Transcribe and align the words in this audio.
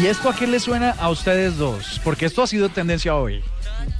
¿Y 0.00 0.06
esto 0.06 0.28
a 0.28 0.34
qué 0.36 0.46
le 0.46 0.60
suena 0.60 0.90
a 0.90 1.10
ustedes 1.10 1.56
dos? 1.56 2.00
Porque 2.04 2.26
esto 2.26 2.42
ha 2.42 2.46
sido 2.46 2.68
tendencia 2.68 3.16
hoy. 3.16 3.42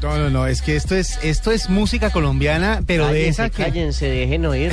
No, 0.01 0.17
no, 0.17 0.31
no, 0.31 0.47
es 0.47 0.63
que 0.63 0.77
esto 0.77 0.95
es, 0.95 1.19
esto 1.23 1.51
es 1.51 1.69
música 1.69 2.11
colombiana, 2.11 2.83
pero 2.87 3.09
de 3.09 3.27
esa 3.27 3.51
que... 3.51 3.65
cállense, 3.65 4.07
dejen 4.07 4.47
oír. 4.47 4.73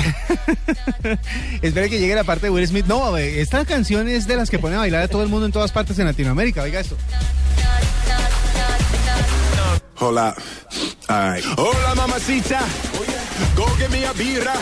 Espera 1.63 1.89
que 1.89 1.99
llegue 1.99 2.13
la 2.13 2.23
parte 2.23 2.45
de 2.45 2.49
Will 2.51 2.67
Smith. 2.67 2.85
No, 2.85 3.17
eh, 3.17 3.41
esta 3.41 3.65
canción 3.65 4.07
es 4.07 4.27
de 4.27 4.35
las 4.35 4.51
que 4.51 4.59
pone 4.59 4.75
a 4.75 4.79
bailar 4.79 5.01
a 5.01 5.07
todo 5.07 5.23
el 5.23 5.29
mundo 5.29 5.47
en 5.47 5.51
todas 5.51 5.71
partes 5.71 5.97
en 5.97 6.05
Latinoamérica. 6.05 6.61
Oiga 6.61 6.79
esto. 6.79 6.95
Right. 11.07 11.45
Hola, 11.57 11.95
mamacita. 11.95 12.59
Go 13.55 13.65
get 13.77 13.89
me 13.89 14.05
a 14.05 14.13
birra. 14.13 14.53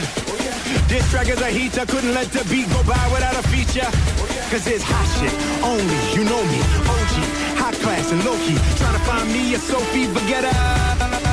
This 0.88 1.10
track 1.12 1.28
is 1.28 1.42
a 1.42 1.48
heater. 1.48 1.86
Couldn't 1.86 2.14
let 2.14 2.32
the 2.32 2.44
beat 2.50 2.70
go 2.70 2.84
by 2.84 3.10
without 3.12 3.36
a 3.36 3.48
feature. 3.50 4.33
Cause 4.54 4.68
it's 4.68 4.84
hot 4.86 5.08
shit. 5.18 5.34
Only, 5.66 5.98
you 6.14 6.24
know 6.30 6.42
me. 6.46 6.60
OG. 6.86 7.14
High 7.58 7.74
class 7.82 8.12
and 8.14 8.22
low 8.24 8.38
key. 8.46 8.54
Trying 8.78 8.94
to 8.94 9.04
find 9.10 9.28
me 9.34 9.56
a 9.56 9.58
Sophie 9.58 10.06
Vergara. 10.14 10.54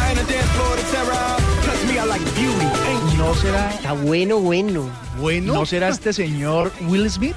And 0.09 0.19
a 0.19 0.25
dance 0.25 0.49
floor 0.57 0.75
to 0.81 0.85
terror. 0.89 1.37
Plus 1.61 1.81
me, 1.85 1.99
I 1.99 2.05
like 2.09 2.25
beauty. 2.35 2.65
Ain't 2.89 3.13
you? 3.13 3.19
¿No 3.19 3.35
será, 3.35 3.75
Está 3.75 3.93
bueno, 3.93 4.39
bueno. 4.41 4.89
Bueno, 5.19 5.53
¿no 5.53 5.67
será 5.67 5.91
este 5.91 6.15
señor 6.15 6.73
Will 6.89 7.11
Smith? 7.11 7.37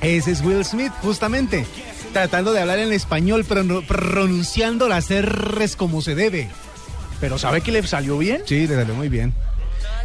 ese 0.00 0.30
es 0.30 0.40
Will 0.40 0.64
Smith, 0.64 0.92
justamente. 1.02 1.66
Tratando 2.14 2.54
de 2.54 2.60
hablar 2.62 2.78
en 2.78 2.92
español, 2.94 3.44
pero 3.46 3.64
no- 3.64 3.82
pronunciando 3.82 4.88
las 4.88 5.10
R's 5.10 5.76
como 5.76 6.00
se 6.00 6.14
debe. 6.14 6.48
Pero 7.20 7.36
¿sabe 7.36 7.60
que 7.60 7.70
le 7.70 7.86
salió 7.86 8.16
bien? 8.16 8.42
Sí, 8.46 8.66
le 8.66 8.76
salió 8.76 8.94
muy 8.94 9.10
bien. 9.10 9.34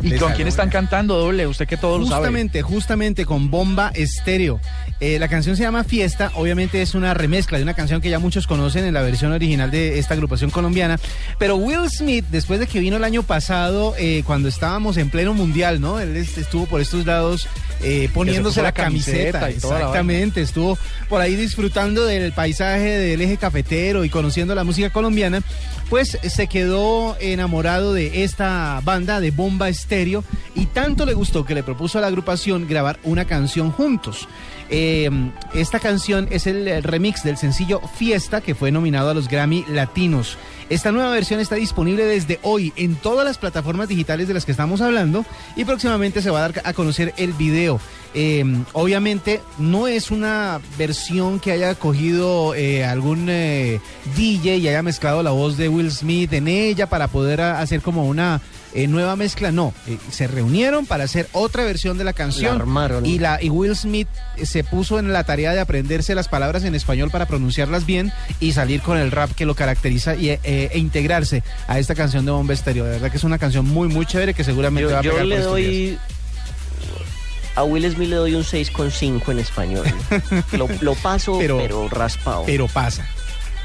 ¿Y 0.01 0.11
con 0.17 0.33
quién 0.33 0.47
están 0.47 0.69
cantando, 0.69 1.17
doble? 1.17 1.47
Usted 1.47 1.67
que 1.67 1.77
todo 1.77 1.97
lo 1.97 2.05
sabe. 2.05 2.17
Justamente, 2.17 2.61
justamente 2.61 3.25
con 3.25 3.49
Bomba 3.49 3.91
Estéreo. 3.93 4.59
Eh, 4.99 5.19
la 5.19 5.27
canción 5.27 5.55
se 5.57 5.63
llama 5.63 5.83
Fiesta, 5.83 6.31
obviamente 6.35 6.81
es 6.81 6.93
una 6.95 7.13
remezcla 7.13 7.57
de 7.57 7.63
una 7.63 7.73
canción 7.73 7.99
que 8.01 8.09
ya 8.09 8.19
muchos 8.19 8.47
conocen 8.47 8.85
en 8.85 8.93
la 8.93 9.01
versión 9.01 9.31
original 9.31 9.69
de 9.71 9.99
esta 9.99 10.13
agrupación 10.13 10.49
colombiana. 10.49 10.99
Pero 11.39 11.57
Will 11.57 11.89
Smith, 11.89 12.25
después 12.31 12.59
de 12.59 12.67
que 12.67 12.79
vino 12.79 12.97
el 12.97 13.03
año 13.03 13.23
pasado, 13.23 13.93
eh, 13.97 14.23
cuando 14.25 14.47
estábamos 14.49 14.97
en 14.97 15.09
pleno 15.09 15.33
mundial, 15.33 15.81
¿no? 15.81 15.99
Él 15.99 16.15
est- 16.15 16.37
estuvo 16.37 16.65
por 16.65 16.79
estos 16.81 17.05
lados 17.05 17.47
eh, 17.81 18.09
poniéndose 18.13 18.61
la 18.61 18.69
la 18.69 18.71
camiseta 18.71 19.39
camiseta. 19.41 19.51
y 19.51 19.59
toda 19.59 19.73
la 19.73 19.79
Exactamente, 19.79 20.41
estuvo 20.41 20.77
por 21.09 21.19
ahí 21.21 21.35
disfrutando 21.35 22.05
del 22.05 22.31
paisaje 22.31 22.97
del 22.97 23.19
eje 23.21 23.35
cafetero 23.37 24.05
y 24.05 24.09
conociendo 24.09 24.55
la 24.55 24.63
música 24.63 24.89
colombiana. 24.89 25.41
Pues 25.89 26.17
se 26.21 26.47
quedó 26.47 27.15
enamorado 27.19 27.93
de 27.93 28.23
esta 28.23 28.81
banda 28.83 29.19
de 29.19 29.31
Bomba 29.31 29.69
Estéreo 29.69 30.23
y 30.55 30.65
tanto 30.67 31.05
le 31.05 31.13
gustó 31.13 31.45
que 31.45 31.55
le 31.55 31.63
propuso 31.63 31.97
a 31.97 32.01
la 32.01 32.07
agrupación 32.07 32.67
grabar 32.67 32.99
una 33.03 33.25
canción 33.25 33.71
juntos. 33.71 34.27
Eh, 34.69 35.09
esta 35.53 35.79
canción 35.79 36.27
es 36.31 36.47
el, 36.47 36.81
remix 36.81 37.23
del 37.23 37.37
sencillo 37.37 37.79
Fiesta 37.95 38.41
que 38.41 38.55
fue 38.55 38.71
nominado 38.71 39.09
a 39.09 39.13
los 39.13 39.27
Grammy 39.27 39.65
Latinos. 39.67 40.37
Esta 40.69 40.91
nueva 40.91 41.11
versión 41.11 41.39
está 41.39 41.55
disponible 41.55 42.05
desde 42.05 42.39
hoy 42.41 42.73
en 42.75 42.95
todas 42.95 43.25
las 43.25 43.37
plataformas 43.37 43.87
digitales 43.87 44.27
de 44.27 44.33
las 44.33 44.45
que 44.45 44.51
estamos 44.51 44.81
hablando 44.81 45.25
y 45.55 45.65
próximamente 45.65 46.21
se 46.21 46.31
va 46.31 46.39
a 46.39 46.49
dar 46.49 46.61
a 46.63 46.73
conocer 46.73 47.13
el 47.17 47.33
video. 47.33 47.79
Eh, 48.15 48.43
obviamente 48.73 49.41
no 49.57 49.87
es 49.87 50.11
una 50.11 50.61
versión 50.77 51.39
que 51.39 51.51
haya 51.51 51.73
cogido 51.73 52.53
eh, 52.53 52.85
algún 52.85 53.27
eh, 53.27 53.79
DJ 54.15 54.57
y 54.57 54.67
haya 54.67 54.83
mezclado 54.83 55.23
la 55.23 55.31
voz 55.31 55.57
de 55.57 55.67
Will 55.73 55.91
Smith 55.91 56.31
en 56.33 56.47
ella 56.47 56.87
para 56.87 57.07
poder 57.07 57.41
hacer 57.41 57.81
como 57.81 58.05
una 58.07 58.41
eh, 58.73 58.87
nueva 58.87 59.15
mezcla. 59.15 59.51
No, 59.51 59.73
eh, 59.87 59.97
se 60.11 60.27
reunieron 60.27 60.85
para 60.85 61.03
hacer 61.03 61.27
otra 61.31 61.63
versión 61.63 61.97
de 61.97 62.03
la 62.03 62.13
canción 62.13 62.55
La 62.57 62.61
armaron. 62.61 63.05
y 63.05 63.19
la 63.19 63.41
y 63.41 63.49
Will 63.49 63.75
Smith 63.75 64.07
eh, 64.37 64.45
se 64.45 64.63
puso 64.63 64.99
en 64.99 65.11
la 65.13 65.23
tarea 65.23 65.53
de 65.53 65.59
aprenderse 65.59 66.15
las 66.15 66.27
palabras 66.27 66.63
en 66.63 66.75
español 66.75 67.09
para 67.11 67.25
pronunciarlas 67.25 67.85
bien 67.85 68.11
y 68.39 68.53
salir 68.53 68.81
con 68.81 68.97
el 68.97 69.11
rap 69.11 69.31
que 69.31 69.45
lo 69.45 69.55
caracteriza 69.55 70.15
y, 70.15 70.29
eh, 70.29 70.39
e 70.43 70.77
integrarse 70.79 71.43
a 71.67 71.79
esta 71.79 71.95
canción 71.95 72.25
de 72.25 72.31
Bomba 72.31 72.53
Estéreo. 72.53 72.85
De 72.85 72.91
verdad 72.91 73.11
que 73.11 73.17
es 73.17 73.23
una 73.23 73.37
canción 73.37 73.65
muy 73.67 73.87
muy 73.87 74.05
chévere 74.05 74.33
que 74.33 74.43
seguramente 74.43 74.91
va 74.93 74.93
Yo, 74.93 74.97
a 74.99 75.03
yo 75.03 75.11
pegar 75.11 75.25
le 75.25 75.35
por 75.37 75.43
doy. 75.45 75.97
A 77.55 77.63
Will 77.63 77.87
Smith 77.93 78.09
le 78.09 78.15
doy 78.15 78.33
un 78.33 78.43
6,5 78.43 79.29
en 79.31 79.37
español. 79.39 79.85
Lo, 80.53 80.67
lo 80.81 80.95
paso, 80.95 81.37
Pero- 81.37 81.59
pero, 81.59 81.87
raspado. 81.87 82.43
Pero 82.47 82.67
pasa. 82.67 83.05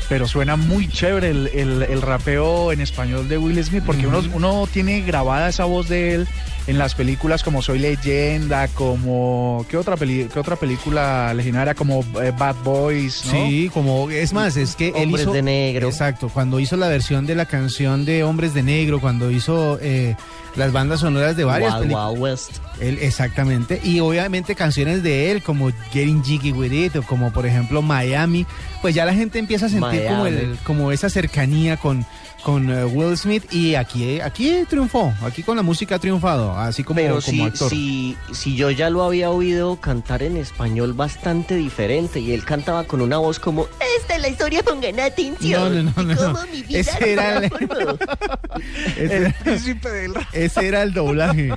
Pero 0.09 0.27
suena 0.27 0.57
muy 0.57 0.89
chévere 0.89 1.31
el, 1.31 1.49
el- 1.49 1.83
el 1.83 2.03
rapeo 2.03 2.73
en 2.73 2.81
español 2.81 3.29
de 3.29 3.37
Will 3.39 3.63
Smith, 3.63 3.83
porque 3.85 4.07
uno, 4.07 4.23
uno 4.33 4.67
tiene 4.73 5.03
grabada 5.03 5.49
esa 5.49 5.65
voz 5.67 5.89
de 5.89 6.15
él 6.15 6.29
en 6.69 6.79
las 6.79 6.95
películas 6.95 7.43
como 7.43 7.63
Soy 7.63 7.81
Leyenda, 7.81 8.69
como... 8.69 9.67
¿Qué 9.69 9.77
otra, 9.77 9.97
peli- 9.97 10.29
qué 10.33 10.39
otra 10.39 10.55
película 10.55 11.35
legendaria? 11.35 11.75
Como 11.75 12.05
eh, 12.23 12.33
Bad 12.39 12.57
Boys, 12.63 13.25
¿no? 13.27 13.33
Sí, 13.33 13.71
como 13.75 14.09
es 14.11 14.33
más, 14.33 14.57
es 14.57 14.77
que 14.77 14.89
él 14.89 15.07
Hombres 15.07 15.23
hizo 15.23 15.33
de 15.33 15.43
negro. 15.43 15.89
Exacto, 15.89 16.29
cuando 16.29 16.61
hizo 16.61 16.77
la 16.77 16.89
versión 16.89 17.27
de 17.27 17.35
la 17.35 17.47
canción 17.47 18.05
de 18.05 18.23
Hombres 18.23 18.55
de 18.55 18.63
Negro, 18.63 19.01
cuando 19.01 19.31
hizo 19.31 19.79
eh, 19.81 20.15
las 20.57 20.71
bandas 20.73 21.01
sonoras 21.01 21.37
de 21.37 21.45
varias 21.45 21.73
Wild 21.73 21.83
películas. 21.85 22.11
Wild 22.11 22.23
West. 22.23 22.51
Él, 22.81 22.99
exactamente. 23.01 23.81
Y 23.83 24.01
obviamente 24.01 24.55
canciones 24.55 25.03
de 25.03 25.33
él, 25.33 25.43
como 25.43 25.71
Getting 25.93 26.23
Jiggy 26.23 26.53
With 26.53 26.73
It, 26.73 26.97
o 26.97 27.03
como 27.03 27.33
por 27.33 27.47
ejemplo 27.47 27.81
Miami, 27.81 28.47
pues 28.83 28.95
ya 28.95 29.05
la 29.05 29.15
gente 29.15 29.39
empieza 29.39 29.67
a 29.67 29.69
sentir 29.71 30.05
como, 30.07 30.27
el, 30.27 30.59
como 30.65 30.93
esa 30.93 31.09
cercanía 31.09 31.77
con, 31.77 32.05
con 32.43 32.71
eh, 32.71 32.85
Will 32.85 33.17
Smith. 33.17 33.53
Y 33.53 33.75
aquí, 33.75 34.21
aquí 34.21 34.65
triunfó, 34.69 35.13
aquí 35.23 35.43
con 35.43 35.57
la 35.57 35.63
música 35.63 35.97
ha 35.97 35.99
triunfado, 35.99 36.58
así 36.67 36.85
como, 36.85 36.97
Pero 36.97 37.11
como 37.15 37.21
si, 37.23 37.41
actor. 37.43 37.71
si, 37.71 38.17
si 38.33 38.57
yo 38.57 38.71
ya 38.71 38.91
lo 38.91 39.03
había 39.05 39.31
oído 39.31 39.81
cantar 39.81 40.23
en 40.23 40.37
español 40.37 40.93
bastante 40.93 41.55
diferente 41.57 42.21
y 42.21 42.33
él 42.33 42.45
cantaba 42.45 42.85
con 42.85 43.01
una 43.01 43.19
voz 43.19 43.39
como 43.39 43.67
Esta 43.99 44.17
es 44.17 44.23
la 44.23 44.29
historia, 44.29 44.63
pongan 44.63 44.99
atención. 45.01 45.75
No, 45.75 45.83
no, 45.83 45.93
no, 45.97 46.03
no, 46.03 46.17
cómo 46.17 46.33
no. 46.33 46.47
mi 46.53 46.63
vida 46.63 46.81
Ese 46.81 47.13
era 47.13 47.39
el- 47.39 47.51
transformó". 47.51 47.99
Ese, 48.97 49.35
príncipe 49.45 49.89
del 49.91 50.15
rap. 50.15 50.25
ese 50.33 50.67
era 50.67 50.83
el 50.83 50.93
doblaje. 50.93 51.51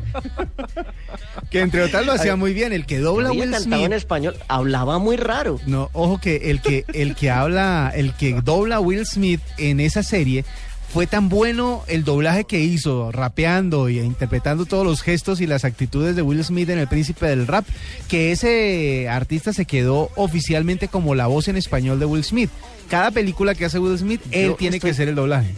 que 1.50 1.60
entre 1.62 1.82
otras 1.84 2.06
lo 2.06 2.14
hacía 2.14 2.36
muy 2.36 2.54
bien. 2.54 2.74
El 2.74 2.86
que 2.86 3.00
dobla 3.00 3.32
Will 3.32 3.52
cantado 3.52 3.76
en 3.82 3.88
Smith. 3.88 3.94
español, 3.94 4.36
hablaba 4.48 5.00
muy 5.00 5.18
raro. 5.18 5.60
No, 5.66 5.90
ojo 5.94 6.20
que 6.20 6.50
el 6.52 6.62
que 6.62 6.86
el 6.94 7.16
que 7.16 7.30
habla, 7.32 7.92
el 7.96 8.14
que 8.14 8.40
dobla 8.42 8.80
Will 8.80 9.06
Smith 9.06 9.42
en 9.58 9.80
esa 9.80 10.04
serie 10.04 10.46
fue 10.94 11.08
tan 11.08 11.30
bueno 11.30 11.84
el 11.88 12.04
doblaje 12.04 12.44
que 12.44 12.60
hizo, 12.60 13.12
rapeando 13.12 13.88
y 13.88 14.00
interpretando 14.00 14.66
todos 14.66 14.86
los 14.86 15.02
gestos 15.02 15.40
y 15.40 15.48
las 15.48 15.64
actitudes 15.64 16.16
de 16.18 16.22
Will 16.22 16.44
Smith 16.44 16.70
en 16.70 16.80
El 16.80 16.88
Príncipe 16.88 17.28
del 17.28 17.48
Rap, 17.48 17.66
que 18.10 18.32
ese 18.32 19.08
artista 19.08 19.54
se 19.54 19.66
quedó 19.66 20.10
oficialmente 20.16 20.90
como 20.90 21.16
la 21.16 21.28
voz 21.28 21.48
en 21.48 21.56
español 21.56 22.00
de 22.00 22.06
Will 22.06 22.26
Smith. 22.26 22.50
Cada 22.90 23.12
película 23.12 23.56
que 23.56 23.66
hace 23.66 23.80
Will 23.80 23.98
Smith, 23.98 24.22
él 24.32 24.50
Yo 24.50 24.56
tiene 24.56 24.80
que 24.82 24.94
ser 24.94 25.08
el 25.08 25.16
doblaje. 25.16 25.54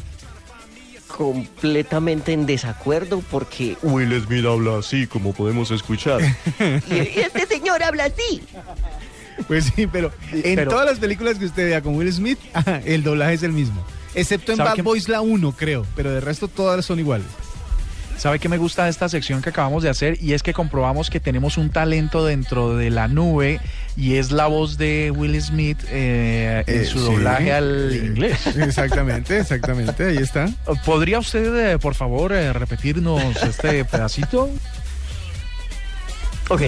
Completamente 1.07 2.33
en 2.33 2.45
desacuerdo 2.45 3.23
porque 3.31 3.75
Will 3.81 4.13
Smith 4.23 4.45
habla 4.45 4.77
así 4.79 5.07
como 5.07 5.33
podemos 5.33 5.71
escuchar. 5.71 6.21
y 6.59 7.19
este 7.19 7.47
señor 7.47 7.47
señor 7.47 7.83
habla 7.83 8.05
así. 8.05 8.41
Pues 9.47 9.71
sí, 9.75 9.87
pero 9.87 10.11
en 10.31 10.55
pero- 10.55 10.69
todas 10.69 10.85
las 10.85 10.99
películas 10.99 11.39
que 11.39 11.45
usted 11.45 11.65
vea 11.65 11.81
con 11.81 11.95
Will 11.95 12.11
Smith, 12.13 12.37
el 12.85 13.03
doblaje 13.03 13.33
es 13.33 13.43
el 13.43 13.51
mismo. 13.51 13.83
Excepto 14.15 14.51
en 14.51 14.57
¿Sabe 14.57 14.69
Bad? 14.77 14.83
Boys 14.83 15.09
la 15.09 15.21
1, 15.21 15.51
creo, 15.53 15.85
pero 15.95 16.11
de 16.11 16.19
resto 16.21 16.47
todas 16.47 16.85
son 16.85 16.99
iguales. 16.99 17.27
¿Sabe 18.17 18.37
qué 18.37 18.47
me 18.47 18.59
gusta 18.59 18.83
de 18.83 18.91
esta 18.91 19.09
sección 19.09 19.41
que 19.41 19.49
acabamos 19.49 19.81
de 19.81 19.89
hacer? 19.89 20.17
Y 20.21 20.33
es 20.33 20.43
que 20.43 20.53
comprobamos 20.53 21.09
que 21.09 21.19
tenemos 21.19 21.57
un 21.57 21.71
talento 21.71 22.23
dentro 22.23 22.75
de 22.75 22.91
la 22.91 23.07
nube 23.07 23.59
y 23.97 24.15
es 24.15 24.31
la 24.31 24.45
voz 24.45 24.77
de 24.77 25.11
Will 25.11 25.41
Smith 25.41 25.79
eh, 25.89 26.63
en 26.67 26.81
Eh, 26.81 26.85
su 26.85 26.99
sí. 26.99 27.05
doblaje 27.05 27.51
al 27.51 27.91
Eh, 27.91 28.05
inglés. 28.05 28.45
Exactamente, 28.55 29.39
exactamente, 29.39 30.05
ahí 30.05 30.17
está. 30.17 30.47
¿Podría 30.85 31.17
usted, 31.19 31.71
eh, 31.73 31.79
por 31.79 31.95
favor, 31.95 32.31
eh, 32.33 32.53
repetirnos 32.53 33.21
este 33.43 33.83
pedacito? 33.83 34.47
Ok. 36.49 36.61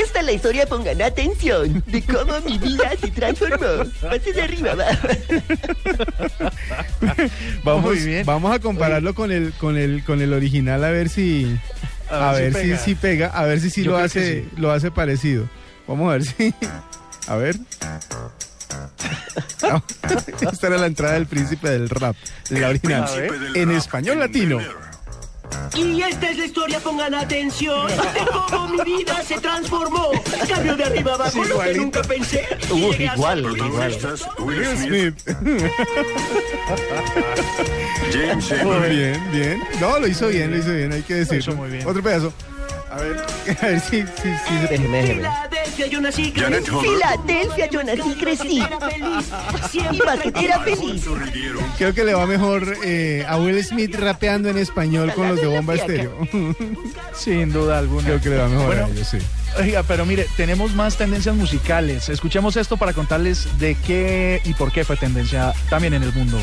Esta 0.00 0.20
es 0.20 0.26
la 0.26 0.32
historia, 0.32 0.66
pongan 0.66 1.00
atención, 1.02 1.82
de 1.86 2.02
cómo 2.02 2.40
mi 2.40 2.58
vida 2.58 2.90
se 3.00 3.10
transformó. 3.10 3.84
Pasen 4.00 4.34
de 4.34 4.42
arriba, 4.42 4.74
va. 4.74 4.86
Vamos, 7.64 7.84
Muy 7.84 7.98
bien. 8.00 8.26
vamos 8.26 8.54
a 8.54 8.58
compararlo 8.58 9.14
con 9.14 9.30
el, 9.30 9.52
con 9.54 9.76
el, 9.76 10.02
con 10.04 10.20
el 10.22 10.32
original 10.32 10.82
a 10.84 10.90
ver 10.90 11.08
si, 11.08 11.56
a, 12.10 12.32
ver, 12.32 12.52
si, 12.54 12.60
pega. 12.60 12.78
si 12.78 12.94
pega, 12.94 13.26
a 13.28 13.44
ver 13.44 13.60
si 13.60 13.70
sí 13.70 13.84
Yo 13.84 13.92
lo 13.92 13.98
hace, 13.98 14.42
sí. 14.42 14.48
lo 14.56 14.72
hace 14.72 14.90
parecido. 14.90 15.48
Vamos 15.86 16.08
a 16.08 16.12
ver 16.12 16.24
si, 16.24 16.54
a 17.26 17.36
ver. 17.36 17.56
Esta 20.52 20.66
era 20.66 20.78
la 20.78 20.86
entrada 20.86 21.14
del 21.14 21.26
príncipe 21.26 21.70
del 21.70 21.88
rap, 21.88 22.16
la 22.50 22.68
original, 22.68 23.06
en 23.54 23.70
español 23.70 24.18
latino. 24.18 24.58
Y 25.74 26.02
esta 26.02 26.30
es 26.30 26.38
la 26.38 26.44
historia, 26.44 26.80
pongan 26.80 27.14
atención, 27.14 27.86
de 27.88 27.96
cómo 28.30 28.68
mi 28.68 28.82
vida 28.84 29.22
se 29.22 29.38
transformó. 29.40 30.10
Cambio 30.48 30.76
de 30.76 30.84
arriba 30.84 31.14
abajo, 31.14 31.42
lo 31.44 31.60
que 31.60 31.74
nunca 31.74 32.02
pensé. 32.02 32.46
a 32.50 33.14
igual, 33.14 33.56
igual. 33.56 33.98
Will 34.38 34.76
Smith. 34.76 35.14
James 38.12 38.64
Muy 38.64 38.88
bien, 38.90 39.30
bien. 39.32 39.62
No, 39.80 39.98
lo 39.98 40.06
hizo 40.06 40.28
bien, 40.28 40.50
lo 40.50 40.58
hizo 40.58 40.72
bien, 40.72 40.92
hay 40.92 41.02
que 41.02 41.14
decirlo. 41.14 41.38
hizo 41.40 41.54
muy 41.54 41.70
bien. 41.70 41.86
Otro 41.86 42.02
pedazo. 42.02 42.32
A 42.90 42.96
ver, 42.96 43.24
a 43.62 43.66
ver 43.66 43.80
si, 43.80 44.02
si, 44.02 44.06
si 44.22 44.58
se- 44.60 44.66
Déjeme, 44.68 44.98
déjeme. 45.02 45.28
Filadelfia, 45.62 45.86
yo 45.86 46.00
nací, 46.00 46.32
crecí. 46.32 46.70
Filadelfia, 46.70 47.70
yo 47.70 47.84
nací 47.84 48.10
y 48.10 48.14
crecí. 48.14 48.62
Era 50.34 50.60
feliz. 50.60 51.04
Creo 51.78 51.94
que 51.94 52.04
le 52.04 52.14
va 52.14 52.26
mejor 52.26 52.76
eh, 52.84 53.24
a 53.28 53.38
Will 53.38 53.62
Smith 53.64 53.94
rapeando 53.94 54.48
en 54.48 54.58
español 54.58 55.12
con 55.14 55.28
los 55.28 55.40
de 55.40 55.46
Bomba 55.46 55.74
Estéreo. 55.74 56.16
Sin 57.14 57.52
duda 57.52 57.78
alguna. 57.78 58.04
Creo 58.04 58.20
que 58.20 58.28
le 58.30 58.36
va 58.38 58.48
mejor 58.48 58.66
Bueno, 58.66 58.86
a 58.86 58.88
ellos, 58.88 59.08
sí. 59.08 59.18
Oiga, 59.58 59.82
pero 59.82 60.04
mire, 60.06 60.26
tenemos 60.36 60.74
más 60.74 60.96
tendencias 60.96 61.34
musicales. 61.36 62.08
Escuchemos 62.08 62.56
esto 62.56 62.76
para 62.76 62.92
contarles 62.92 63.46
de 63.58 63.76
qué 63.86 64.40
y 64.44 64.54
por 64.54 64.72
qué 64.72 64.84
fue 64.84 64.96
tendencia 64.96 65.52
también 65.68 65.94
en 65.94 66.02
el 66.02 66.12
mundo 66.12 66.38